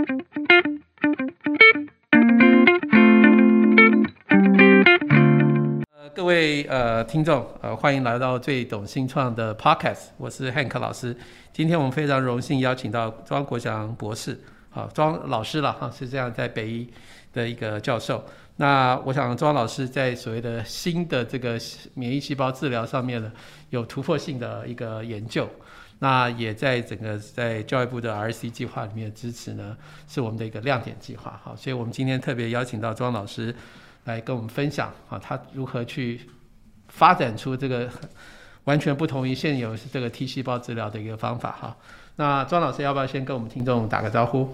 [0.00, 0.06] 呃，
[6.14, 11.14] 各位呃听众，呃，欢迎来到最懂新创的 Podcast，我是 Hank 老师。
[11.52, 14.40] 今天我们非常荣幸邀请到庄国祥博士，
[14.72, 16.90] 啊，庄老师了哈，是这样在北医
[17.34, 18.24] 的一个教授。
[18.56, 21.58] 那我想庄老师在所谓的新的这个
[21.92, 23.30] 免疫细胞治疗上面呢，
[23.68, 25.46] 有突破性的一个研究。
[26.02, 29.76] 那也在整个在教育部的 RC 计划里面支持呢，
[30.08, 31.38] 是我们的一个亮点计划。
[31.44, 33.54] 好，所以我们今天特别邀请到庄老师
[34.04, 36.22] 来跟我们分享啊，他如何去
[36.88, 37.86] 发展出这个
[38.64, 41.76] 完全不同于现有这个 T 细胞治疗的一个方法哈。
[42.16, 44.48] 那庄老师要不要先跟我们听众打个招呼？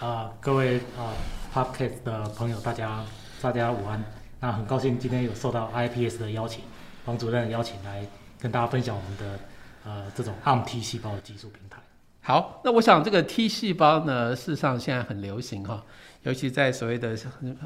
[0.00, 1.10] 啊，各位啊
[1.52, 3.04] p o d c a s t 的朋友，大家
[3.40, 4.00] 大家午安。
[4.38, 6.62] 那很高兴今天有受到 IPS 的邀请，
[7.06, 8.06] 王主任的邀请来
[8.38, 9.36] 跟大家分享我们的。
[9.84, 11.78] 呃，这种 ARM T 细胞的技术平台。
[12.24, 15.82] 好，那我想这个 T 细胞呢，事实上现在很流行哈，
[16.22, 17.18] 尤其在所谓的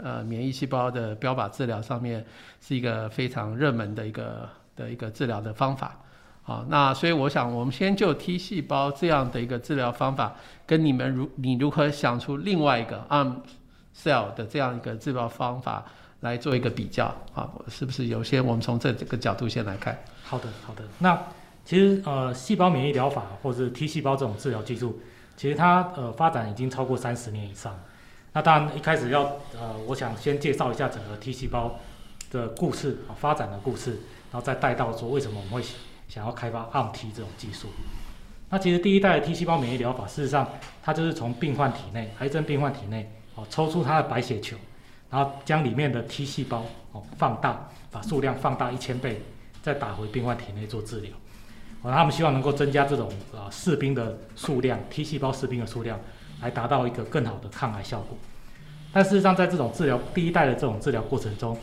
[0.02, 2.24] 呃免疫细胞的标靶治疗上面，
[2.62, 6.00] 是一个非常热门的一个的一个治疗的方法。
[6.42, 13.34] 好，那所以我想，我们先就 T 细胞这样的一个治疗方法，跟你们如你如何想出另外一个 ARM
[13.94, 15.84] Cell 的这样一个治疗方法
[16.20, 17.50] 来做一个比较啊？
[17.68, 19.98] 是不是有些我们从这这个角度先来看？
[20.24, 21.22] 好的，好的，那。
[21.66, 25.00] 其实呃，细胞免疫疗法或者是 T 细胞这种治疗技术，
[25.36, 27.76] 其实它呃发展已经超过三十年以上。
[28.32, 29.24] 那当然一开始要
[29.58, 31.80] 呃，我想先介绍一下整个 T 细胞
[32.30, 33.98] 的故事啊，发展的故事，
[34.30, 35.68] 然后再带到说为什么我们会
[36.08, 37.66] 想要开发 ARM T 这种技术。
[38.48, 40.48] 那其实第一代的 T 细胞免疫疗法，事实上
[40.84, 44.56] 它就是从病患体内，癌症病患体内哦抽出它的白血球，
[45.10, 49.20] 然后将里面的 T 细胞哦放大，把数量放大一千倍，
[49.62, 51.10] 再打回病患体内做治疗。
[51.82, 56.00] 他们希望能够增加这种啊士兵的数量，T 细胞士兵的数量，
[56.40, 58.18] 来达到一个更好的抗癌效果。
[58.92, 61.56] 但事实上，在这种治疗第一代的这种治疗过程中，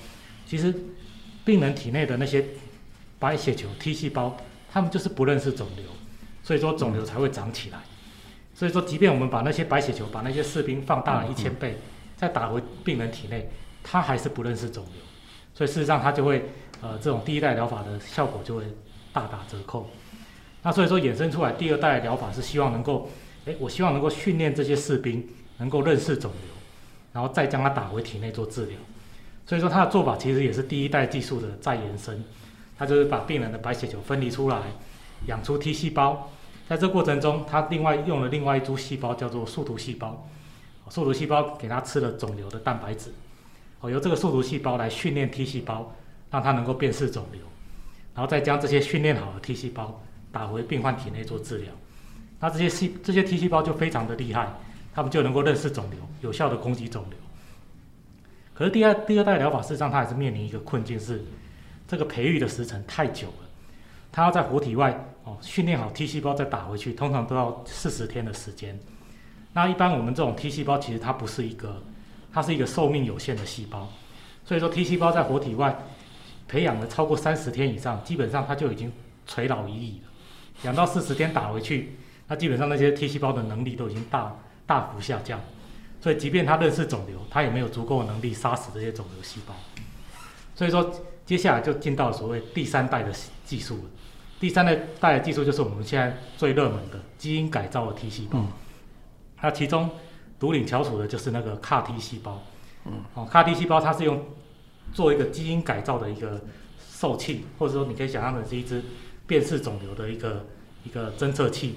[0.46, 0.74] 其实
[1.44, 2.46] 病人体内的那些
[3.20, 4.38] 白血球 T 细胞，
[4.72, 5.86] 他们就是不认识肿瘤，
[6.44, 7.80] 所以说肿瘤才会长起来。
[8.54, 11.78] 所以说，即便我们把那些白血球把那些士兵放大了一千倍，
[12.16, 13.50] 再打回病人体内，
[13.84, 15.02] 他还是不认识肿瘤。
[15.56, 16.46] 所以事实上，他就会
[16.82, 18.64] 呃这种第一代疗法的效果就会
[19.12, 19.90] 大打折扣。
[20.64, 23.10] 那所以说衍生出来第二代疗法是希望能够，
[23.46, 26.50] 哎，我希望能够训练这些士兵能够认识肿瘤，
[27.12, 28.78] 然后再将它打回体内做治疗。
[29.46, 32.24] 所以说它的做法其实也是第一代技术的再延伸，
[32.78, 34.58] 它就是把病人的白血球分离出来，
[35.28, 36.32] 养出 T 细胞，
[36.70, 40.26] 在这过程中，它另外用了另外一株细胞叫做树突细胞，
[40.90, 43.12] 树突细胞给它吃了肿瘤的蛋白质，
[43.82, 45.94] 哦，由这个树突细胞来训练 T 细胞，
[46.32, 47.42] 让它能够辨识肿瘤，
[48.16, 50.02] 然后再将这些训练好的 T 细胞。
[50.34, 51.72] 打回病患体内做治疗，
[52.40, 54.52] 那这些细这些 T 细胞就非常的厉害，
[54.94, 57.20] 他们就能够认识肿瘤，有效的攻击肿瘤。
[58.56, 61.24] 可是第二第二代疗法，事实上它还是面临一个困境，是
[61.88, 63.48] 这个培育的时程太久了，
[64.12, 68.78] 它要在活体外哦训练好 T 细胞再打回去，通常都要四十天的时间。
[69.54, 71.80] 那一般我们这种 T 细胞其实它不是一个，
[72.34, 73.88] 它是一个寿命有限的细胞，
[74.44, 75.78] 所以说 T 细胞在活体外
[76.48, 78.92] 培养了超过三十天以上，基本上它就已经
[79.28, 80.10] 垂老已矣了。
[80.62, 81.98] 两到四十天打回去，
[82.28, 85.42] 那基本上那些 T 细胞的能力都已经大大幅下降，
[86.00, 89.54] 所以即便它认识肿瘤，它也没有足够的能力杀死这些肿瘤细胞。
[90.56, 90.90] 所以说，
[91.26, 93.12] 接下来就进到所谓第三代的
[93.44, 93.84] 技术了。
[94.40, 98.40] 第三代代的技术就是我们现在最热门的基因改造的 T 细胞。
[99.42, 99.90] 那其中
[100.40, 102.42] 独领翘楚的就是那个 CAR T 细胞。
[102.86, 104.24] 嗯，哦，CAR T 细胞它是用
[104.94, 106.42] 做一个基因改造的一个
[106.80, 108.82] 受器，或者说你可以想象的是一只。
[109.26, 110.46] 辨识肿瘤的一个
[110.84, 111.76] 一个侦测器，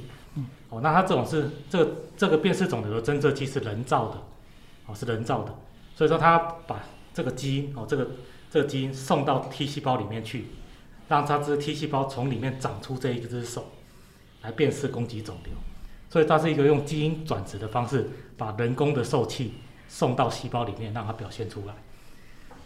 [0.68, 4.22] 哦，那它这种是这个这个辨识肿瘤的侦测器是人造的，
[4.86, 5.54] 哦，是人造的，
[5.94, 6.82] 所以说它把
[7.14, 8.08] 这个基因哦，这个
[8.50, 10.46] 这个基因送到 T 细胞里面去，
[11.08, 13.66] 让它这 T 细胞从里面长出这一只手
[14.42, 15.52] 来辨识攻击肿瘤，
[16.10, 19.54] 所以它是一个用基因转殖的方式，把人工的受器
[19.88, 21.74] 送到细胞里面，让它表现出来。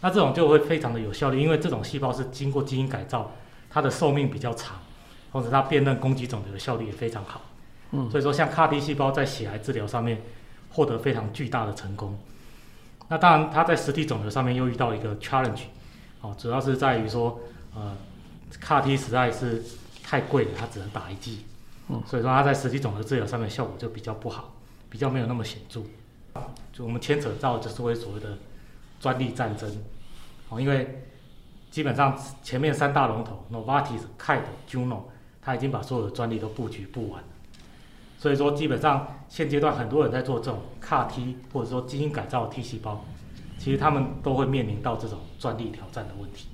[0.00, 3.30] 那这种就会非常的有效率，因为这种细胞是经过基因改造。
[3.70, 4.76] 它的寿命比较长，
[5.30, 7.40] 同时它辨认攻击肿瘤的效率也非常好。
[7.92, 10.20] 嗯，所以说像 CAR T 细胞在血癌治疗上面
[10.70, 12.18] 获得非常巨大的成功。
[13.08, 15.62] 那当然，它在实体肿瘤上面又遇到一个 challenge，
[16.20, 17.40] 哦，主要是在于说，
[17.74, 17.96] 呃
[18.60, 19.62] ，CAR T 实在是
[20.02, 21.44] 太贵了，它只能打一剂。
[21.88, 24.52] 嗯，所以说它在实体肿瘤治疗上面效果就比较不好，
[24.88, 25.80] 比较没有那么显著。
[26.72, 28.38] 就我们牵扯到就是为所谓的
[29.00, 29.70] 专利战争，
[30.48, 31.06] 哦，因为。
[31.70, 35.02] 基本上前面三大龙头，Novartis、Kite、Juno，
[35.40, 37.28] 他已经把所有的专利都布局布完了，
[38.18, 43.04] 所以说基本上现阶段很多人在做这种 CAR T 或者说基因改造 T 细胞，
[43.56, 46.48] 其实他们都会面临到这种专利挑战的问题。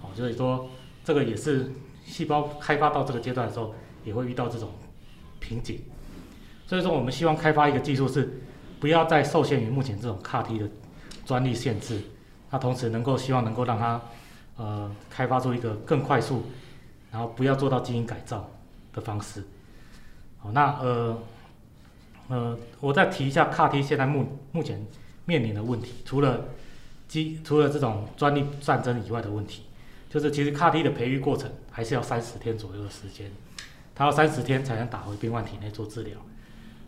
[0.00, 0.68] 好，所以说
[1.02, 1.72] 这个也是
[2.04, 3.74] 细胞开发到这个阶段的时候，
[4.04, 4.68] 也会遇到这种
[5.40, 5.80] 瓶颈。
[6.66, 8.42] 所以说我们希望开发一个技术是
[8.78, 10.68] 不要再受限于目前这种 CAR T 的
[11.24, 12.02] 专利限制，
[12.50, 14.00] 那同时能够希望能够让它
[14.56, 16.44] 呃开发出一个更快速，
[17.10, 18.50] 然后不要做到基因改造
[18.92, 19.42] 的方式。
[20.38, 21.18] 好，那呃
[22.28, 24.86] 呃，我再提一下 CAR T 现在目目前
[25.24, 26.46] 面临的问题，除了
[27.06, 29.64] 基除了这种专利战争以外的问题，
[30.08, 33.30] 就是其实 CAR T 的培育过程还是要三十天左右的时间，
[33.94, 36.18] 它要三十天才能打回病患体内做治疗，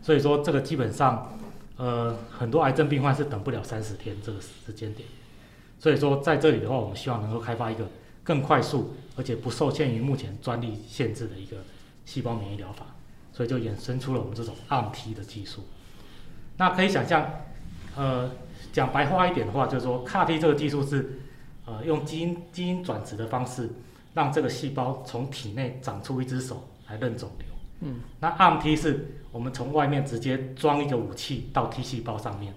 [0.03, 1.39] 所以说这个基本上
[1.77, 5.07] 呃很多癌症病患是等不了三十天这个时间点，
[5.79, 7.89] 所以说在这里的话，我们希望能够开发一个
[8.25, 11.57] 更快速而且不受限于目前专利限制的一个
[12.05, 12.87] 细胞免疫疗法。
[13.33, 15.61] 所以就衍生出了我们这种 ARMT 的技术。
[16.57, 17.31] 那可以想象，
[17.95, 18.31] 呃，
[18.73, 21.21] 讲白话一点的话，就是说 CAR-T 这个技术是，
[21.67, 23.69] 呃，用基因基因转殖的方式，
[24.15, 27.47] 让这个细胞从体内长出一只手来认肿瘤。
[27.81, 28.01] 嗯。
[28.21, 32.55] 那 ARMT 是我们从外面直接装一个武器到 T 细胞上面，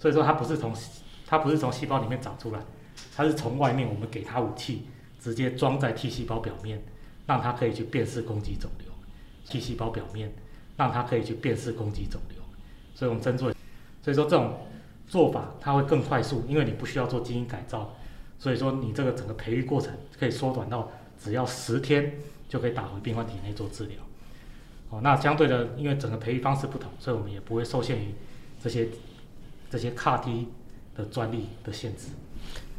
[0.00, 0.74] 所以说它不是从
[1.26, 2.60] 它不是从细胞里面长出来，
[3.14, 4.86] 它是从外面我们给它武器，
[5.18, 6.82] 直接装在 T 细胞表面，
[7.26, 8.86] 让它可以去辨识攻击肿瘤。
[9.48, 10.32] T 细胞表面，
[10.76, 12.38] 让它可以去辨识攻击肿瘤，
[12.94, 13.52] 所以我们称作，
[14.02, 14.66] 所以说这种
[15.06, 17.94] 做法它会更快速，因为你不需要做基因改造，
[18.38, 22.14] 所以说你这个整个培育过程可以缩短到只要十天
[22.48, 23.96] 就可以打回病患体内做治疗。
[24.90, 28.14] 哦，那相对的，因为整个培育方式不同，所以我们也不会受限于
[28.60, 28.88] 这些
[29.70, 30.48] 这些 CAR-T
[30.96, 32.08] 的专利的限制。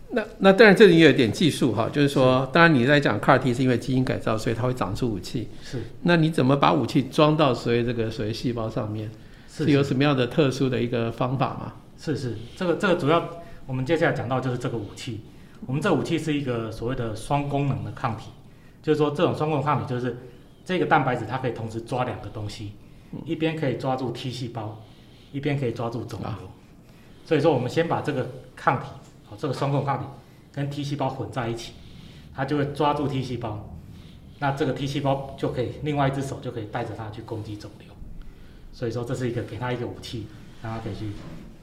[0.09, 5.49] 那那当然这里也有点技术哈，就是说，当然你在讲 CAR T 是因为基因改造，所以它会长出武器。
[5.63, 5.81] 是。
[6.03, 9.11] 那你怎么把武器装到所谓这个所谓细胞上面？
[9.49, 11.73] 是有什么样的特殊的一个方法吗？
[11.97, 13.27] 是是，这个这个主要
[13.65, 15.21] 我们接下来讲到就是这个武器。
[15.65, 18.29] 我们这武器是一个所谓的双功能的抗体，
[18.83, 20.15] 就是说这种双功能抗体就是
[20.63, 22.73] 这个蛋白质它可以同时抓两个东西，
[23.25, 24.81] 一边可以抓住 T 细胞，
[25.31, 26.29] 一边可以抓住肿瘤。
[27.27, 28.25] 所以说我们先把这个
[28.55, 28.87] 抗体。
[29.25, 30.05] 好，这个双共抗体
[30.53, 31.73] 跟 T 细胞混在一起，
[32.33, 33.75] 它就会抓住 T 细胞，
[34.39, 37.89] 那这个 T 细胞就可以另外一只手就可以带着它去攻击肿瘤。
[38.71, 40.27] 所以说这是一个给它一个武器，
[40.63, 41.07] 让它可以去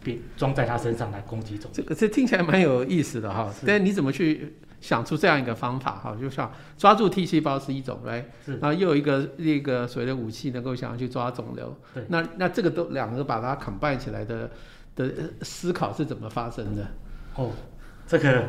[0.02, 1.82] 变装在它身上来攻击肿瘤。
[1.82, 6.14] 这个这听起来蛮有意思的哈，但你怎么去想出这样一个方法哈？
[6.20, 8.26] 就像抓住 T 细胞是一种来，
[8.60, 11.74] 然后又有一个那个所谓的武器能够想要去抓肿瘤。
[11.94, 14.50] 对，那那这个都两个把它 combine 起来的
[14.96, 15.12] 的
[15.42, 16.86] 思考是怎么发生的？
[17.36, 17.50] 哦，
[18.06, 18.44] 这个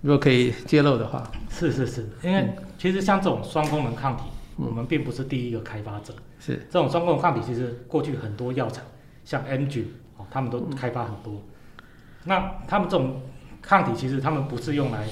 [0.00, 4.24] 如果可以揭露的话，是是是，因为其实像这种双功能抗体，
[4.56, 6.12] 我们并不是第一个开发者。
[6.38, 8.84] 是这种双功能抗体，其实过去很多药厂，
[9.24, 11.40] 像 M G 哦，他们都开发很多。
[12.24, 13.20] 那他们这种
[13.60, 15.06] 抗体，其实他们不是用来，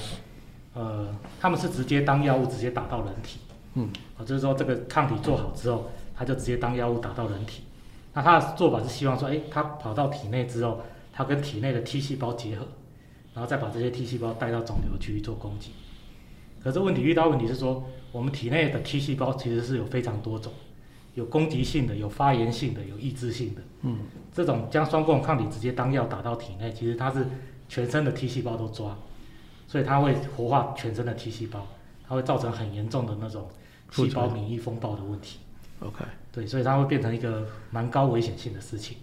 [0.73, 1.07] 呃，
[1.39, 3.39] 他们是直接当药物直接打到人体。
[3.75, 7.63] 嗯，啊，就是说这个抗体做好之后，它就直接当药物打到人体。
[8.13, 10.81] 那他的做法是希望说，哎，它跑到体内之后，
[11.13, 12.67] 它跟体内的 T 细胞结合。
[13.33, 15.71] 然后再把这些 T 细胞带到肿瘤区域做攻击，
[16.61, 17.81] 可是问题遇到问题是说，
[18.11, 20.51] 我们体内的 T 细胞其实是有非常多种，
[21.13, 23.61] 有攻击性的，有发炎性的，有抑制性的。
[23.83, 23.99] 嗯，
[24.33, 27.25] 这种将双共抗体直接当药打到体内，其实它是
[27.69, 28.97] 全身的 T 细胞都抓，
[29.65, 31.65] 所以它会活化全身的 T 细胞，
[32.05, 33.47] 它会造成很严重的那种
[33.91, 35.39] 细胞免疫风暴的问题。
[35.79, 38.97] OK，对，所以它会变成一个蛮高危险性的事情。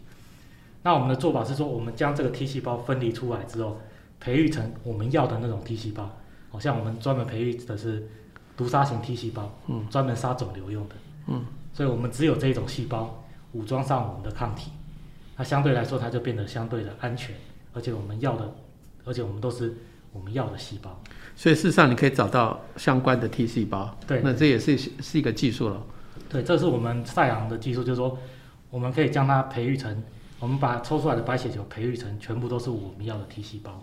[0.82, 3.80] 那我们的做法是说，我们将这个 T 细胞分离出来之后。
[4.20, 6.10] 培育成我们要的那种 T 细胞，
[6.50, 8.04] 好像我们专门培育的是
[8.56, 10.94] 毒杀型 T 细胞，嗯，专门杀肿瘤用的，
[11.28, 14.72] 嗯，所以我们只有这一种细胞武装上我们的抗体，
[15.36, 17.32] 那相对来说它就变得相对的安全，
[17.72, 18.52] 而且我们要的，
[19.04, 19.72] 而且我们都是
[20.12, 21.00] 我们要的细胞，
[21.36, 25.80] 所以事实上你可以找到相关的 T 细胞，对，那这也是是一个技术了，
[26.28, 28.18] 对，这是我们赛昂的技术，就是说
[28.70, 30.02] 我们可以将它培育成，
[30.40, 33.82] 我们把抽出来的白血球培育成全部都是我们要的 T 细胞。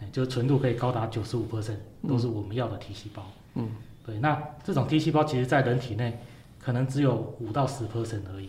[0.00, 1.76] 哎就是纯度可以高达九十五 percent，
[2.08, 3.26] 都是我们要的 T 细胞。
[3.54, 3.68] 嗯，
[4.06, 4.18] 对。
[4.18, 6.18] 那这种 T 细胞其实在人体内
[6.58, 8.48] 可能只有五到十 percent 而已，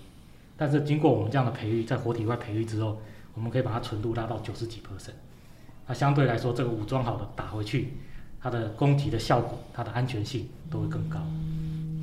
[0.56, 3.02] 但是经过我们这样的培育，在活体外培育之后，
[3.34, 5.12] 我们可以把它纯度拉到九十几 percent。
[5.88, 7.98] 那相对来说，这个武装好的打回去，
[8.40, 11.20] 它的攻击的效果、它的安全性都会更高。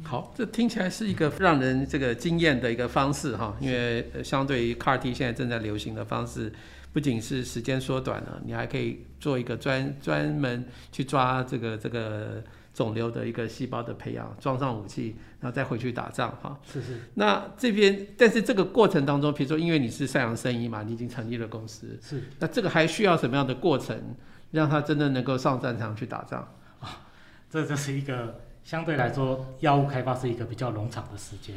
[0.09, 6.51] 好，这听起来是一个让人这个惊艳的一个方式哈，因为相对于 CAR-T 现在正在流行的方式。
[6.91, 16.59] 不仅是时间缩短了，你还可以做一个专专门去抓这个这个肿瘤的一个细胞的培养，装上武器，然后再回去打仗哈。
[16.73, 24.17] 是是那这边，但是这个过程当中，比如说因为你是赛扬生医嘛，你已经成立了公司，是，那这个还需要什么样的过程，
[24.51, 26.41] 让他真的能够上战场去打仗？
[26.81, 27.05] 啊
[27.51, 31.57] 这就是一个相对来说药物开发是一个比较冗长的时间。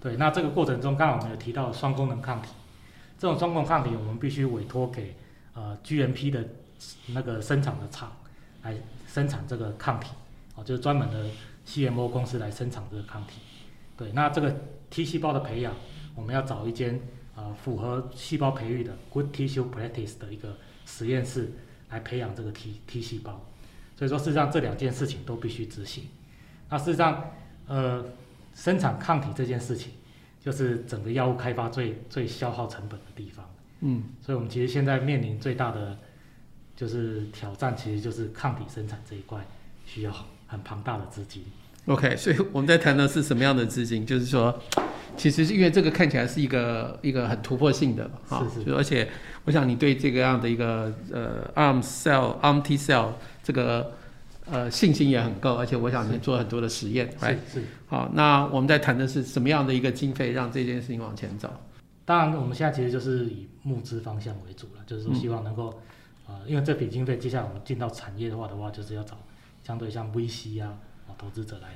[0.00, 2.48] 对，那这个过程中，刚刚我们有提到双功能抗体，
[3.16, 5.14] 这种双功能抗体我们必须委托给
[5.54, 6.44] 呃 GMP 的
[7.14, 8.10] 那个生产的厂
[8.64, 8.74] 来
[9.06, 10.08] 生产这个抗体，
[10.56, 11.26] 哦，就是专门的
[11.64, 13.38] CMO 公司来生产这个抗体。
[13.96, 14.52] 对，那这个
[14.90, 15.72] T 细胞的培养，
[16.16, 17.00] 我们要找一间
[17.36, 21.52] 呃符合细胞培育的 Good Tissue Practice 的一个实验室
[21.88, 23.40] 来培养这个 T T 细胞。
[23.96, 26.02] 所以说，事实上这两件事情都必须执行。
[26.70, 27.30] 那事实上，
[27.66, 28.04] 呃，
[28.54, 29.92] 生产抗体这件事情，
[30.40, 33.44] 就是整个药物开发最最消耗成本的地方。
[33.80, 35.96] 嗯，所以我们其实现在面临最大的
[36.76, 39.38] 就是挑战，其实就是抗体生产这一块
[39.86, 40.12] 需要
[40.46, 41.44] 很庞大的资金。
[41.86, 44.04] OK，所以我们在谈的是什么样的资金？
[44.04, 44.60] 就是说，
[45.16, 49.08] 其实是因为这个看起来是一个一个很突破性的哈，是是就而且
[49.46, 53.94] 我想你对这个样的一个呃 ARM cell ARM T cell 这个
[54.50, 57.64] 呃信心也很够，而且我想你做很多的实验是是。
[57.86, 61.50] 好，那我们在谈的是什么样的一个经费让这件事情往前走？
[62.04, 65.78] 当然，我们现在其实就是以募资方向为主了，就是说希望能够，
[66.26, 69.18] 呃，因为这笔经费，接下来我们进到产业的话的话，就是要找
[69.62, 71.68] 相对像 VC 啊，啊投资者来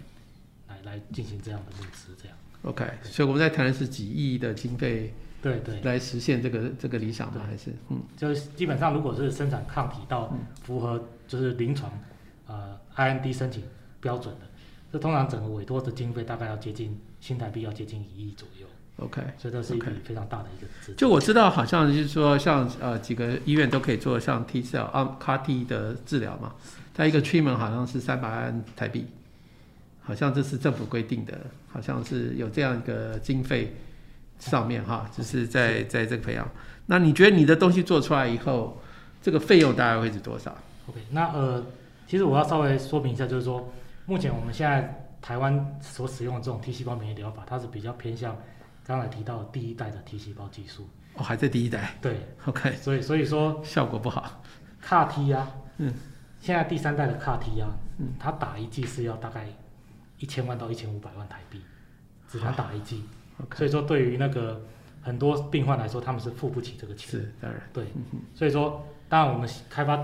[0.68, 2.36] 来来进行这样的募资，这样。
[2.62, 5.12] OK，所以我们在谈的是几亿的经费
[5.42, 7.42] 对对，来实现这个这个理想吗？
[7.44, 7.72] 还是？
[7.88, 8.00] 嗯。
[8.16, 11.92] 就是基本上如果是生产抗体到符合就是临床
[12.46, 13.62] 呃 IND 申请
[14.00, 14.46] 标准的，
[14.92, 19.22] 这通常整个委托的经费大概要接近新台币要接近一亿左右，OK？
[19.38, 20.96] 所以这是一笔 OK 非常大的一个资金。
[20.96, 26.54] 就我知道，好像就是说，像呃几个医院都可以做像 T cell 啊 CAR T 的治疗嘛，
[26.94, 29.06] 它一个 treatment 好像是三百万台币，
[30.02, 33.76] 好像这是政府规定的，好像是有这样一个经费
[34.38, 36.46] 上面哈，就是在在这个培养。
[36.86, 38.82] 那你觉得你的东西做出来以后，
[39.22, 40.54] 这个费用大概会是多少
[40.88, 41.64] ？OK，那呃，
[42.12, 43.66] 其实我要稍微说明一下，就是说，
[44.04, 48.36] 目前我们现在台湾所使用的这种 T 细胞免疫疗法，它是比较偏向
[48.84, 50.86] 刚才提到的第一代的 T 细胞技术。
[51.14, 51.94] 哦，还在第一代？
[52.02, 54.42] 对，，OK，所以所以说效果不好。
[54.84, 55.90] CAR T 啊，嗯，
[56.38, 59.46] 现在第三代的 CAR T 啊，嗯，它打一剂是要大概
[60.18, 61.62] 一千万到一千五百万台币，
[62.28, 63.02] 只能打一剂。
[63.42, 64.60] OK，所以说，对于那个
[65.00, 67.10] 很多病患来说，他们是付不起这个钱。
[67.10, 69.96] 是当然，对，嗯，所以说，当然我们开发，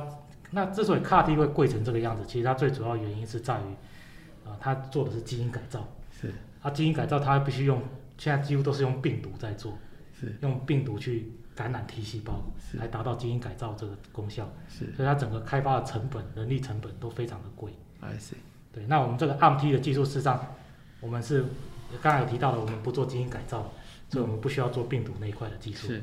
[0.51, 5.87] 那之所以 CAR T 会贵成这个样子，其实它最主要原因是在于，啊、它做的是基因改造。
[6.11, 7.83] 是啊，基因改造它必须用，
[8.17, 9.77] 现在几乎都是用病毒在做，
[10.19, 14.51] 是用病毒去感染 T 细胞，是来达到基因改造这个功效。
[14.69, 17.71] 是所以它整个开发的成本、人力成本都非常的贵。
[18.01, 18.35] ，I see，
[18.73, 20.45] 对，那我们这个 ARMT 的技术，事实上
[21.01, 21.45] 我们是
[22.03, 23.71] 刚才有提到的，我们不做基因改造，
[24.09, 25.89] 所以我们不需要做病毒那一块的技术。
[25.89, 26.03] 是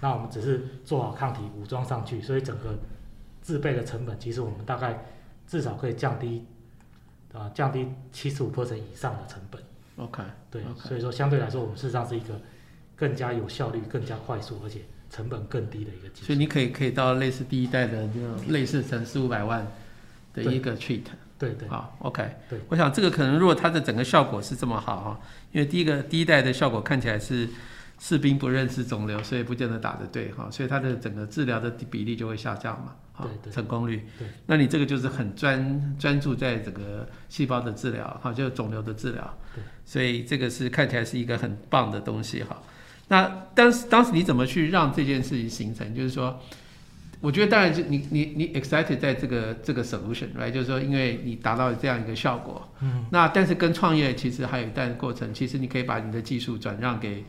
[0.00, 2.76] 那我们只是做好抗体武装上去，所以整个
[3.42, 5.04] 制备的成本，其实我们大概
[5.46, 6.44] 至少可以降低，
[7.32, 9.60] 啊、降低七十五 percent 以上的成本。
[9.96, 12.40] OK，对所以说相对来说，我们事实上是一个
[12.96, 14.80] 更加有效率、更加快速，而且
[15.10, 16.26] 成本更低的一个技术。
[16.26, 19.66] 所以你可以可以到类似第一代的这种类似成四五百万
[20.32, 21.02] 的一个 treat，
[21.38, 21.68] 对对。
[21.68, 22.58] 好，OK，对。
[22.68, 25.20] 我想这个可能如果它的整个效果是这么好哈，
[25.52, 27.46] 因为第一个第一代的效果看起来是
[28.04, 34.04] 士兵不认识肿瘤，所以不见得打得对哈，所以它的整个治疗的比例就会下降嘛，哈成功率。
[34.18, 42.60] 对，那你这个就是很专专注在整个细胞的治疗哈，就是肿瘤的治疗，对，所以这个是看起来是一个很棒的东西哈。
[43.06, 45.94] 那当时当时你怎么去让这件事情形成？
[45.94, 46.40] 就是说，
[47.20, 50.50] 我觉得当然就你你你 excited 在这个这个 solution，right？
[50.50, 57.24] 就是说，因为你达到了这样一个效果，嗯，那但是跟创业其实还有一段过程，其实你可以把你的技术转让给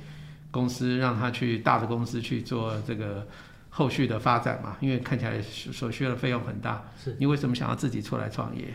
[0.53, 3.27] 公司，让他去大的公司去做这个
[3.71, 6.83] 后续的发展嘛，因为看起来所需要的费用很大。
[7.03, 8.73] 是你为什么想要自己出来创业？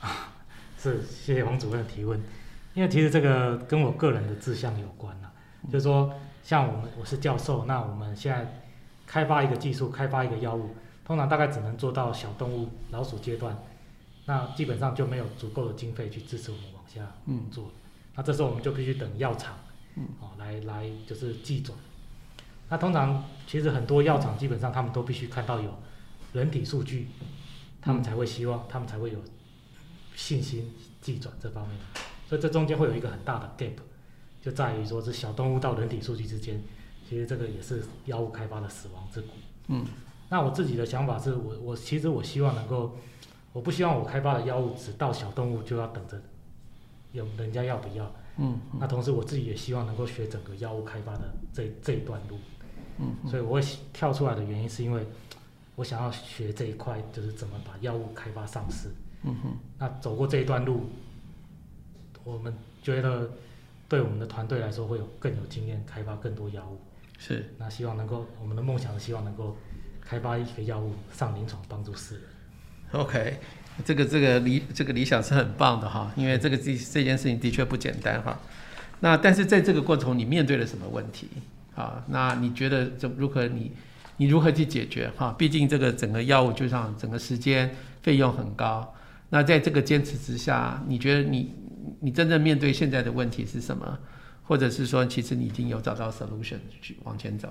[0.00, 0.34] 啊
[0.76, 2.20] 是，谢谢王主任的提问。
[2.74, 5.30] 因为其实这个跟我个人的志向有关啦，
[5.70, 6.12] 就是说，
[6.42, 8.60] 像我们我是教授，那我们现在
[9.06, 10.74] 开发一个技术，开发一个药物，
[11.04, 13.56] 通常大概只能做到小动物、老鼠阶段，
[14.24, 17.70] 那基本上就没有足够的经费去支持我们往下嗯做。
[18.16, 19.61] 那这时候我们就必须等药厂，嗯，
[20.20, 21.78] 哦，来来就是寄转。
[22.68, 25.78] 那通常其实很多药厂基本上他们都必须看到有
[26.32, 27.08] 人体数据，
[27.82, 29.18] 他们才会希望，他们才会有
[30.16, 30.72] 信心
[31.02, 31.76] 寄转这方面。
[32.26, 33.74] 所以这中间会有一个很大的 gap，
[34.40, 36.58] 就在于说是小动物到人体数据之间，
[37.06, 39.28] 其实这个也是药物开发的死亡之谷。
[39.68, 39.84] 嗯，
[40.30, 42.96] 那我自己的想法是我我其实我希望能够
[43.52, 46.18] 我不希望我开发的药物只到小动物就要等着
[47.12, 48.10] 有人家要不要。
[48.38, 52.38] 嗯那同时我自己也希望能够学整个药物开发的这这一段路。
[52.98, 53.62] 嗯所以我会
[53.92, 55.06] 跳出来的原因是因为
[55.74, 58.88] 我想要学这一块，就是怎么把药物开发上市。
[59.22, 60.84] 嗯哼，那走过这一段路，
[62.24, 63.30] 我们觉得
[63.88, 66.78] 对我们的团队来说会有更有经验，开发更多药物。
[67.18, 69.56] 是那希望能够，我们的梦想是希望能够
[70.00, 72.24] 开发一个药物上临床，帮助世人。
[72.92, 73.38] OK，
[73.84, 78.38] 这个这个理这个理想是很棒的哈，因为这个这这件事情的确不简单哈。
[79.00, 81.28] 那但是在这个过程，你面对了什么问题
[81.74, 82.04] 啊？
[82.08, 83.72] 那你觉得怎如何你
[84.18, 85.34] 你如何去解决哈？
[85.36, 88.94] 毕竟这个整个药物就像整个时间费用很高，
[89.30, 91.54] 那在这个坚持之下，你觉得你
[92.00, 93.98] 你真正面对现在的问题是什么？
[94.44, 97.48] 或者是说，其实你已经有找到 solution 去往前走？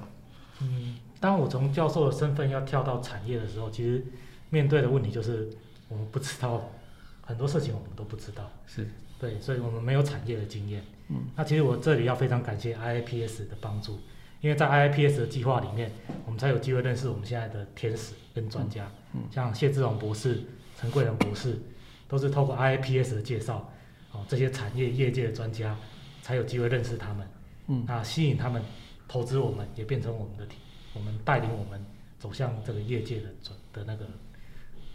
[0.62, 4.06] 嗯，当我从教授的身份要跳到产业的时候，其实
[4.50, 5.50] 面对的问题就是
[5.92, 6.72] 我们不知道
[7.22, 8.50] 很多事情，我们都不知道。
[8.66, 8.88] 是
[9.20, 10.84] 对，所以我们没有产业的经验。
[11.10, 14.00] 嗯，那其实我这里要非常感谢 IIPS 的帮助，
[14.40, 15.92] 因为在 IIPS 的计划里面，
[16.26, 18.90] 我们才有机会认识我们现在的天使跟专家。
[19.14, 20.42] 嗯像谢志荣博士、
[20.78, 21.60] 陈贵仁博士，
[22.08, 23.70] 都是透过 IIPS 的介绍，
[24.12, 25.78] 哦，这些产业业界的专家
[26.24, 27.28] 才有机会认识他们。
[27.68, 28.62] 嗯那吸引他们
[29.08, 30.48] 投资我们，也变成我们的，
[30.94, 31.86] 我们带领我们
[32.18, 34.06] 走向这个业界的准的那个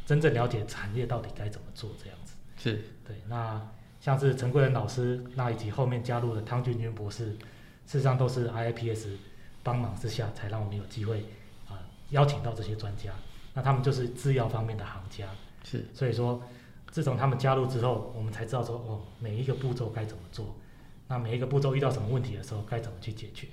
[0.06, 2.34] 真正了解产业到底该怎么做这样子。
[2.56, 3.60] 是对，那
[4.00, 9.16] 像是陈贵仁老师，那以及后面加入的汤俊君博士，事实上都是 IIPS
[9.62, 11.24] 帮忙之下，才让我们有机会
[11.68, 11.76] 啊、
[12.10, 13.12] 邀请到这些专家。
[13.52, 15.26] 那他们就是制药方面的行家，
[15.64, 16.40] 是所以说，
[16.90, 20.54] 自从他们加入之后，我们才知道说，哦，每一个步骤该怎么做，
[21.08, 23.48] 那每一个步骤遇到什么问题的时候该怎么去解决。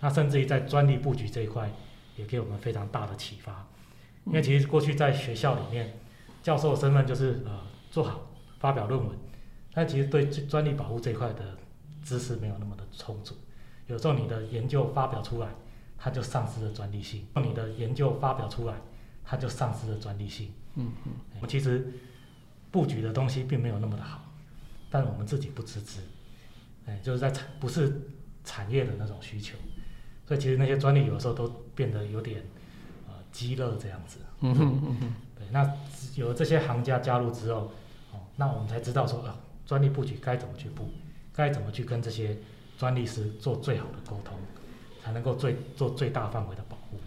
[0.00, 1.70] 那甚至于在专利布局这一块，
[2.16, 3.66] 也给我们非常大的启发。
[4.24, 5.92] 因为其实过去在学校里面，
[6.42, 7.60] 教授的身份就是呃
[7.90, 9.16] 做好发表论文，
[9.72, 11.56] 但其实对专专利保护这一块的
[12.02, 13.36] 知识没有那么的充足。
[13.86, 15.48] 有时候你的研究发表出来，
[15.98, 18.74] 它就丧失了专利性；你的研究发表出来，
[19.24, 20.52] 它就丧失了专利性。
[20.74, 21.92] 嗯嗯我们其实
[22.70, 24.24] 布局的东西并没有那么的好，
[24.88, 26.00] 但我们自己不自知，
[26.86, 28.00] 哎，就是在产不是
[28.44, 29.56] 产业的那种需求，
[30.26, 32.51] 所以其实那些专利有的时候都变得有点呃
[33.32, 34.18] 鸡肋这样子。
[34.40, 35.68] 嗯哼嗯哼对，那
[36.14, 37.72] 有了这些行家加入之后，
[38.12, 39.34] 哦，那我们才知道说，呃，
[39.66, 40.88] 专利布局该怎么去布，
[41.34, 42.36] 该怎么去跟这些
[42.78, 44.36] 专利师做最好的沟通，
[45.02, 47.00] 才能够最做最大范围的保护。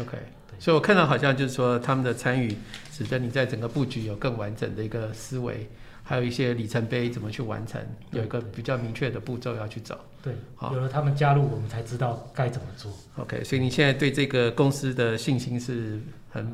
[0.00, 0.18] ，OK。
[0.48, 2.56] 对所以我看到好像就是说他们的参与，
[2.92, 5.68] 使得你在整个布局有更完整的一个思维，
[6.08, 9.98] 还有一些里程碑怎么去完成，有一个比较明确的步骤要去走。
[10.22, 12.92] 对，好有了他们加入，我们才知道该怎么做。
[13.16, 16.48] OK，所以你现在对这个公司的信心是很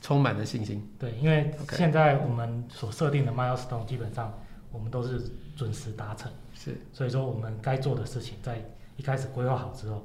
[0.00, 0.82] 充满了信心。
[0.98, 4.32] 对，因为现在我们所设定的 milestone 基本上
[4.72, 5.22] 我们都是
[5.54, 8.58] 准时达成，是所以说我们该做的事情在
[8.96, 10.02] 一开始规划好之后，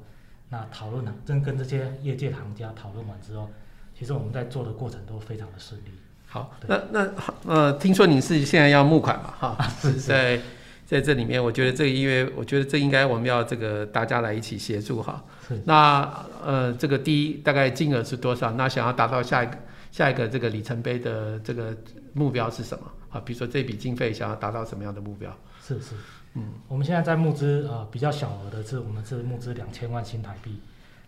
[0.50, 3.50] 那讨论了，真跟这些业界行家讨论完之后，
[3.98, 5.90] 其实我们在做的过程都非常的顺利。
[6.34, 7.14] 好，对那那
[7.46, 9.32] 呃，听说你是现在要募款嘛？
[9.40, 9.56] 哈，
[10.04, 10.40] 在
[10.84, 15.24] 在这里面，我觉得这个因为我觉得这应该我们要这个大家来一起协助哈。
[15.48, 18.52] 是那呃，这个第一大概金额是多少？
[18.54, 19.56] 那想要达到下一个
[19.92, 21.72] 下一个这个里程碑的这个
[22.14, 22.86] 目标是什么？
[23.12, 25.32] 啊，比如说这笔经费想要达到什么样的目标？
[25.62, 25.94] 是是，
[26.34, 30.60] 嗯，我们现在在募资呃比较小额的是，我们是募资两千万新台币。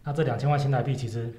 [0.04, 1.34] 那这两千万新台币其实，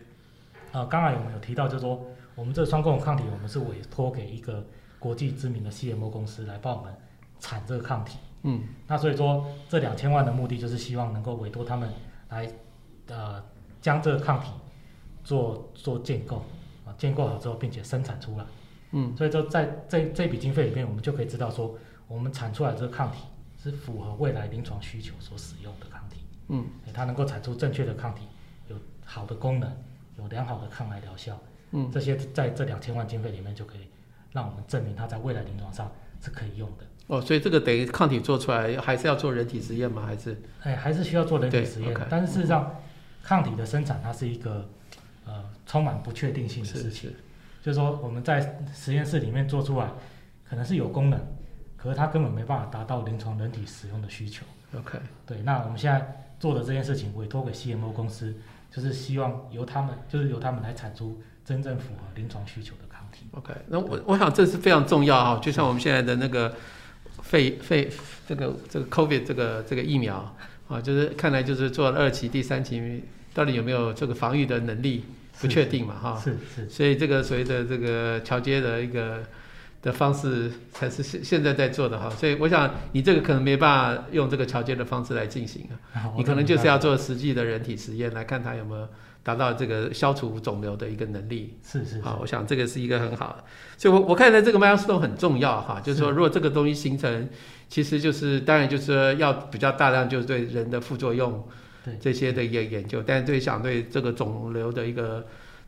[0.73, 4.65] 呃，刚才我们有提到，就是说我们这个双共抗体，我们是委托给一个
[4.99, 6.95] 国际知名的 CMO 公司来帮我们
[7.41, 8.19] 产这个抗体。
[8.43, 11.91] 嗯那所以说这两千万的目的就是希望能够委托他们
[12.29, 12.49] 来
[13.09, 13.43] 呃
[13.81, 14.51] 将这个抗体
[15.25, 16.45] 做做建构
[16.85, 18.45] 啊，建构好之后并且生产出来。
[18.93, 21.77] 嗯所以说在这这笔经费里面，我们就可以知道说，
[22.07, 23.19] 我们产出来这个抗体
[23.61, 28.29] 是符合未来临床需求所使用的抗体，嗯它能够产出正确的抗体，
[28.69, 29.69] 有好的功能，
[30.19, 31.39] 有良好的抗癌疗效，
[31.73, 33.89] 嗯这些在这两千万经费里面就可以
[34.33, 36.85] 让我们证明它在未来临床上是可以用的。
[37.09, 40.05] 哦，所以这个等于抗体做出来还是要做人体实验吗？
[40.05, 42.75] 还是哎，还是需要做人体实验但是事实上，
[43.23, 44.69] 抗体的生产它是一个
[45.25, 47.11] 呃充满不确定性的事是情。
[47.11, 47.17] 是
[47.63, 49.89] 就是说我们在实验室里面做出来，
[50.49, 51.21] 可能是有功能，
[51.77, 54.45] 可是它根本没办法达到临床人体使用的需求。
[54.77, 58.35] OK 对，那我们现在做的这件事情委托给 CMO 公司，
[58.77, 63.25] 就是希望由他们，就是由他们来产出真正符合临床需求的抗体。
[63.31, 66.55] OK，那我我想这是非常重要啊，就像我们现在的那个
[67.23, 67.91] 肺肺
[68.29, 70.37] 这个这个 COVID 这个这个疫苗
[70.69, 75.07] 啊，就是看来就是做了二期、第三期，到底有没有这个防御的能力
[75.41, 76.21] 不确定嘛哈。
[76.23, 79.23] 是是，所以这个所谓的这个桥接的一个
[79.87, 82.11] 的方式才是现现在在做的哈。
[82.11, 88.89] 所以我想你这个可能没办法用这个桥接的方式来进行啊， 你可能就是要做实际的人体实验来看它有没有
[89.23, 91.57] 达到这个消除肿瘤的一个能力。
[91.63, 93.45] 是是好，我想这个是一个很好的，
[93.79, 97.29] 所以我我看来这个 milestone 很重要哈，就是说如果这个东西形成，
[97.69, 101.47] 其实就是当然就是说要比较大量，就是对人的副作用
[101.85, 105.27] 对这些的一个研究，但是对想对这个肿瘤的一个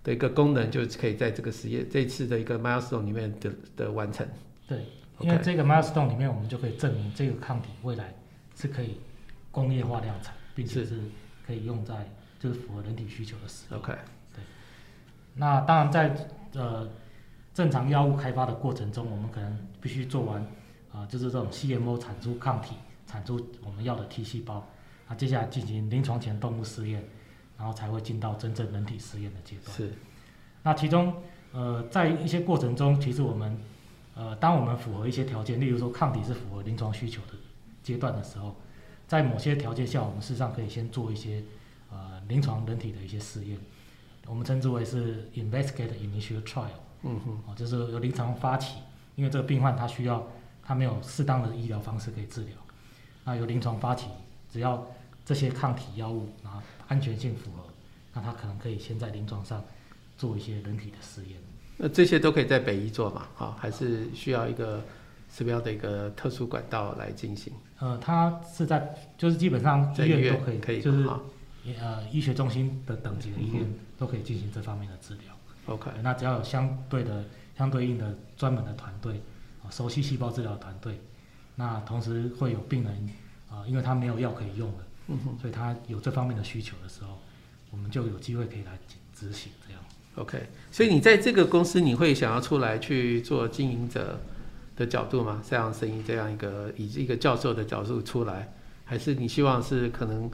[0.08, 4.26] 的一个功能，就是可以在这个实验这次的一个 milestone 里面的的完成。
[4.66, 4.86] 对，
[5.20, 8.14] 因为这个 milestone 里面，我们就可以证明这个抗体未来
[8.56, 8.98] 是可以
[9.50, 11.00] 工业化量产，并且是是
[11.46, 13.78] 可以用在就是符合人体需求的使用。
[13.78, 13.92] OK，
[14.34, 14.42] 对
[15.34, 16.16] 那当然在
[16.54, 16.88] 呃
[17.52, 20.42] 正常药物开发的过程中，我们可能必须做完
[20.90, 22.74] 啊、就是这种 CMO 产出抗体，
[23.06, 24.66] 产出我们要的 T 细胞，
[25.06, 27.04] 那接下来进行临床前动物试验，
[27.58, 29.76] 然后才会进到真正人体实验的阶段。
[29.76, 29.92] 是。
[30.62, 31.14] 那其中，
[31.52, 33.58] 呃，在一些过程中，其实我们，
[34.14, 37.34] 呃，当我们符合一些条件，例如说抗体是符合临床需求的
[37.82, 38.54] 阶段的时候，
[39.06, 41.42] 在某些条件下，我们事实上可以先做一些
[41.90, 43.58] 呃临床人体的一些试验，
[44.26, 46.66] 我们称之为是 investigate initial trial，
[47.02, 48.78] 嗯哼，哦，就是由临床发起，
[49.14, 50.26] 因为这个病患他需要
[50.62, 52.54] 他没有适当的医疗方式可以治疗，
[53.24, 54.08] 那由临床发起，
[54.50, 54.86] 只要
[55.28, 57.62] 这些抗体药物然后安全性符合，
[58.14, 59.62] 那他可能可以先在临床上
[60.16, 61.38] 做一些人体的实验。
[61.76, 63.28] 那这些都可以在北医做嘛？
[63.36, 64.82] 哈，还是需要一个
[65.30, 67.52] 什么样的一个特殊管道来进行？
[67.78, 71.20] 呃，它是在就是基本上在医院都可以，可以就是哈
[71.78, 73.62] 呃医学中心的等级的医院
[73.98, 75.24] 都可以进行这方面的治疗。
[75.66, 77.22] OK，那只要有相对的
[77.58, 79.20] 相对应的专门的团队，
[79.62, 80.98] 啊，熟悉细胞治疗的团队，
[81.54, 83.10] 那同时会有病人
[83.50, 87.18] 啊、因为他没有药可以用了，嗯哼所以他有这方面的需求的时候，
[87.70, 88.78] 我们就有机会可以来
[89.14, 89.82] 执行这样。
[90.16, 90.48] ，OK。
[90.70, 94.20] 所以你在这个公司，你会想要出来去做经营者
[94.76, 95.42] 的角度吗？
[95.48, 98.52] 这样声音，这样一个以一个教授的角度出来，
[98.84, 100.30] 还是你希望是可能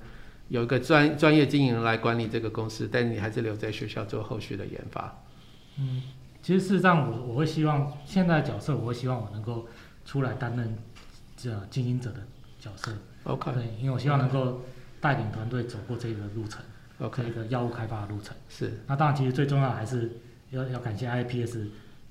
[0.48, 5.22] 有一个专专业经营人来管理这个公司，但你还是留在学校做后续的研发？
[5.78, 6.02] 嗯，
[6.42, 9.68] 其实事实上我我会希望现在的角色，我会希望我能够
[10.04, 10.76] 出来担任
[11.36, 12.26] 这经营者的
[12.58, 12.92] 角色。
[13.24, 14.62] OK 对，因为我希望能够
[15.00, 16.62] 带领团队走过这个路程
[16.98, 18.34] ，OK，这个药物开发的路程。
[18.48, 20.18] 是那当然，其实最重要的还是
[20.50, 21.58] 要要感谢 IPS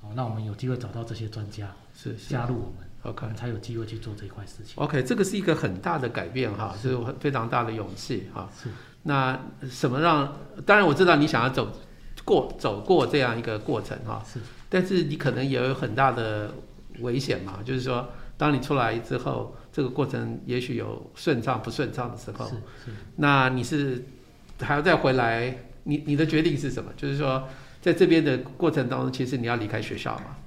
[0.01, 4.73] 哦，那我们有机会找到这些专家是是加入我们，我 OK 才有机会去做这一块事情。
[4.75, 8.49] OK，这个是一个很大的改变哈，是很非常大的勇气哈。
[8.55, 8.69] 是
[9.03, 10.35] 那什么让？
[10.65, 11.71] 当然我知道你想要走
[12.23, 16.53] 过走过这样一个过程哈，是但是你可能也有很大的
[16.99, 22.49] 危险嘛，就是说，当你出来之后，这个过程也许有顺畅不顺畅的时候
[23.15, 24.05] 那你是
[24.59, 26.91] 还要再回来，你你的决定是什么？
[26.95, 27.49] 就是说，
[27.81, 30.37] 在这边的过程当中，其实你要离开学校吗？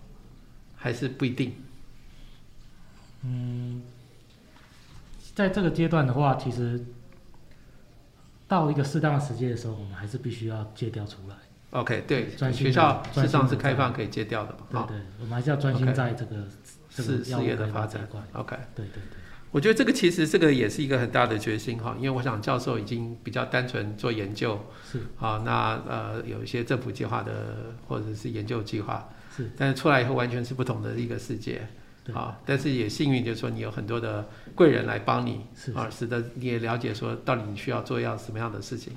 [0.77, 1.53] 还是不一定？
[3.23, 3.83] 嗯，
[5.35, 6.83] 在这个阶段的话，其实
[8.47, 11.35] 到一个适当的时间的时候，我们还是必须要戒掉出来。
[11.71, 16.47] OK，对，学校事实上是开放可以戒掉的嘛，哈，对对，我们还是要专心在这个
[16.97, 18.09] 这个事事业的发展。
[18.33, 18.57] ，OK。
[18.75, 19.03] 对对对，
[19.51, 24.59] 我觉得这个其实这个也是一个很大的决心哈，因为我想教授已经比较单纯做研究，
[24.91, 31.67] 是啊，那呃有一些政府计划的或者是研究计划，是，但是出来以后完全是不同的一个世界，
[32.05, 38.93] 对啊，但是也幸运就是说你有很多的贵人来帮你，是啊，使得你也了解说到底你需要做样什么样的事情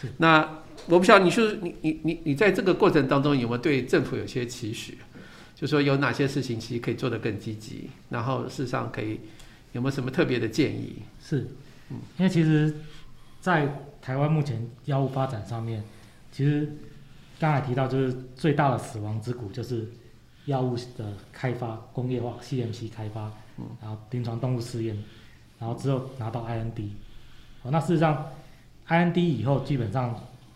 [0.00, 0.08] 是。
[0.18, 4.98] 那我不晓得你是你你你你在这个过程当中有没有对政府有些期许？
[5.54, 9.20] 就说有哪些事情其实可以做得更积极，然后事实上可以
[9.72, 11.02] 有没有什么特别的建议？
[11.20, 11.48] 是，
[12.18, 12.74] 因为其实，
[13.40, 15.82] 在台湾目前药物发展上面，
[16.32, 16.68] 其实
[17.38, 19.88] 刚才提到就是最大的死亡之谷就是
[20.46, 23.32] 药物的开发、工业化、CMC 开发，
[23.80, 24.96] 然后临床动物试验，
[25.58, 26.90] 然后之后拿到 IND。
[27.62, 28.30] 哦，那事实上
[28.88, 30.14] ，IND 以后基本上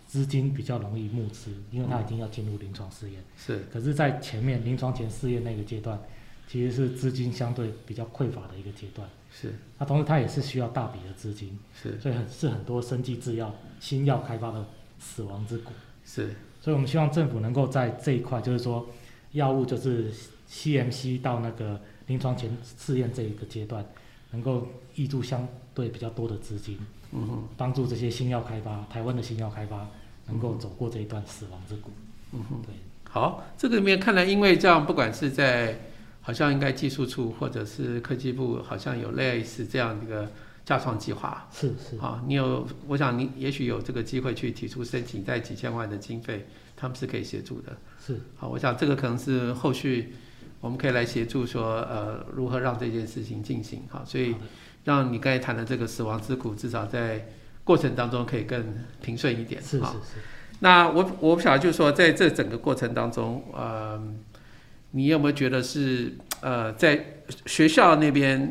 [0.08, 3.22] 资金比较容易募资，因为它已经要进入临床试验。
[3.36, 6.00] 是可是，在前面临床前试验那个阶段，
[6.48, 9.06] 其实是资金相对比较匮乏的一个阶段。
[9.30, 14.66] 是那同时，它也是需要大笔的资金，是所以很是很多生技制药、新药开发的
[14.98, 15.72] 死亡之谷。
[16.04, 18.88] 是所以我们希望政府能够在这一块，就是说，
[19.32, 20.10] 药物就是
[20.50, 23.84] CMC 到那个临床前试验这一个阶段，
[24.30, 26.78] 能够挹注相对比较多的资金，
[27.12, 29.86] 嗯哼帮助这些新药开发、台湾的新药开发
[30.26, 31.90] 能够走过这一段死亡之谷。
[32.32, 32.60] 嗯哼。
[32.66, 32.74] 对，
[33.10, 35.78] 好，这个里面看来，因为这样，不管是在
[36.20, 40.30] 好像应该技术处或者是科技部，好像有类似这样一个
[40.66, 41.48] 架创计划。
[41.50, 47.74] 是是，啊，你有，我想你也许有这个机会去提出申请，在几千万的经费，他们是可以协助的。
[48.06, 50.14] 是，好，我想这个可能是后续
[50.60, 53.84] 我们可以来协助说，呃，如何让这件事情进行。
[53.88, 54.34] 好，所以
[54.88, 57.28] 让你刚才谈的这个死亡之苦，至少在
[57.62, 58.64] 过程当中可以更
[59.02, 59.60] 平顺一点。
[59.60, 59.92] 是是是，
[60.60, 64.02] 那我我不晓得，就是说，在这整个过程当中，呃，
[64.92, 67.04] 你有没有觉得是呃，在
[67.44, 68.50] 学校那边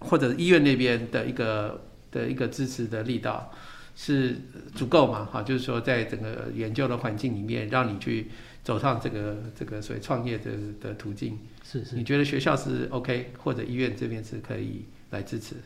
[0.00, 1.80] 或者医院那边的一个
[2.10, 3.50] 的一个支持的力道
[3.96, 4.36] 是
[4.74, 5.26] 足够吗？
[5.32, 8.30] 哈，就是说，在整个研究的环境里面，让你去
[8.62, 15.56] 走上这个这个所谓创业的的途径，是是你，觉得学校是 OK，或者医院这边是可以来支持？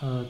[0.00, 0.24] 呃，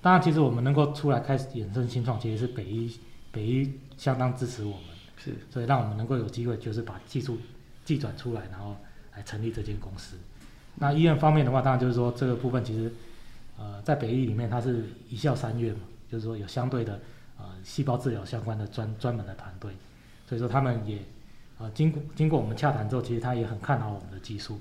[0.00, 2.96] 当然，其实我们能够出来开始衍生新创，其实是北医
[3.32, 4.84] 北医相当支持我们，
[5.16, 7.38] 是所以让我们能够有机会，就是把技术
[7.84, 8.76] 寄转出来，然后
[9.14, 10.16] 来成立这间公司。
[10.76, 12.92] 那医院方面的话，当然就是说这个部分其实，
[13.58, 17.00] 呃，在北医里面它是一校三院嘛，就是说有相对的
[17.36, 19.72] 呃细胞治疗相关的专专门的团队，
[20.28, 21.00] 所以说他们也
[21.58, 24.60] 呃经过经过我们洽谈之后，其实他也很看好我们的技术，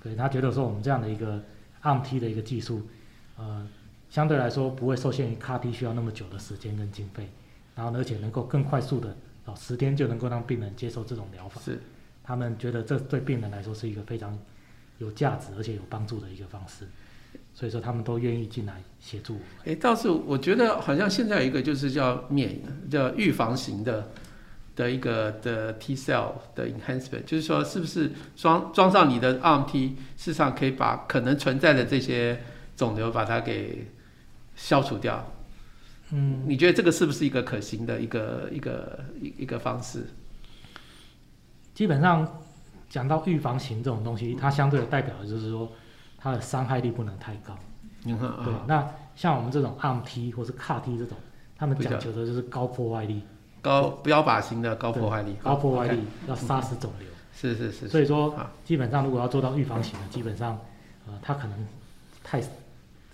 [0.00, 1.42] 对他觉得说我们这样的一个
[1.82, 2.82] ARMT 的一个技术，
[3.36, 3.66] 呃，
[4.10, 7.28] 相对来说不会受限于 CAR-T 需要那么久的时间跟经费，
[7.74, 11.80] 然后呢而且能够更快速的哦十天就能够让病人接受这种疗法，是。
[12.22, 14.38] 他们觉得这对病人来说是一个非常
[14.98, 16.86] 有价值而且有帮助的一个方式，
[17.54, 19.46] 所以说他们都愿意进来协助我们。
[19.64, 22.60] 诶，倒是我觉得好像现在有一个就是叫免
[22.90, 24.10] 叫预防型的
[24.78, 32.40] 的一个的 T cell 的 enhancement，就是说是不是装装上你的 ARMT，事实上可以把可能存在的这些
[32.76, 33.90] 肿瘤把它给
[34.54, 35.32] 消除掉。
[36.10, 40.06] 嗯，你觉得这个是不是一个可行的一个一个一一个方式？
[41.74, 42.40] 基本上
[42.88, 45.68] 讲到预防型这种东西，它相对的代表的就是说
[46.16, 47.58] 它的伤害力不能太高。
[48.04, 51.18] 嗯哼对啊，，那像我们这种 ARMT 或是 CAR-T 这种，
[51.56, 53.22] 他们讲求的就是高破坏力、
[53.68, 57.08] 高标靶型的高破坏力，高破坏力要杀死肿瘤。
[57.34, 60.58] 是是是，所以说好，基本上如果要做到预防型的，基本上
[61.06, 61.66] 呃它可能
[62.24, 62.42] 太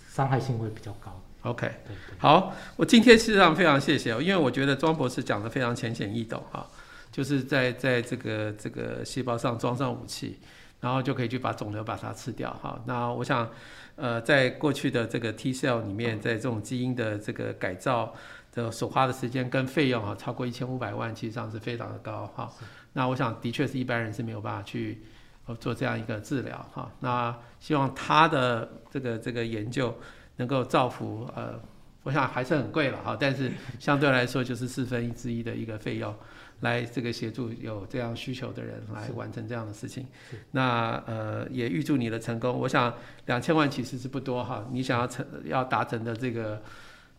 [0.09, 1.21] 伤害性会比较高。
[1.41, 1.67] OK。
[1.85, 2.17] 对对。
[2.17, 6.65] 好，我今天事实上非常谢谢哦，因为我觉得庄博士讲的非常浅显易懂哈，
[7.11, 10.39] 就是在在这个这个细胞上装上武器，
[10.79, 12.79] 然后就可以去把肿瘤把它吃掉哈。
[12.85, 13.47] 那我想，
[13.95, 18.13] 呃，在过去的这个 T cell 里面，在这种基因的这个改造
[18.53, 22.51] 的所花的时间跟费用啊，超过一千五百万，其实上是非常的高哈。
[22.93, 25.01] 那我想，的确是一般人是没有办法去
[25.45, 26.91] 呃做这样一个治疗哈。
[26.99, 29.95] 那希望他的这个这个研究
[30.37, 31.59] 能够造福呃。
[32.03, 36.13] 我想还是很贵了哈，但是相对来说就是四分之一的一个费用，
[36.61, 40.05] 来这个协助有这样需求的人来完成这样的事情。
[40.51, 42.57] 那呃也预祝你的成功。
[42.57, 42.93] 我想
[43.25, 46.61] 两千万其实是不多哈，你想要成要达成的这个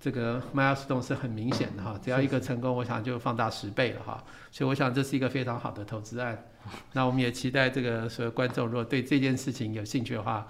[0.01, 4.25] 这个 milestone 是很明显的哈，只要一个成功，我想就放大十倍了哈。
[4.51, 6.43] 所以我想这是一个非常好的投资案。
[6.93, 10.47] 那我们也期待这个所有观众如果对这件事情有兴趣的话。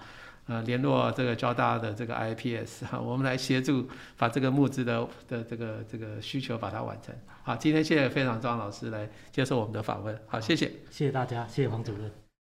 [0.46, 7.14] 呃，联络这个交大的这个 IPS 哈，我们来协助把这个募资的的这个这个需求把它完成。
[7.42, 10.66] 好，今天谢谢非常庄老师来接受我们的访问，好，谢谢。
[10.90, 12.25] 谢谢大家，谢谢黄主任。